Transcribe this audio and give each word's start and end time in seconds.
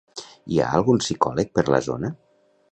Hi 0.53 0.57
ha 0.61 0.69
algun 0.77 1.03
psicòleg 1.05 1.53
per 1.59 1.67
la 1.77 1.83
zona? 1.91 2.13